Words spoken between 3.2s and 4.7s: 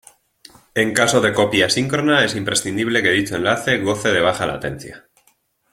enlace goce de baja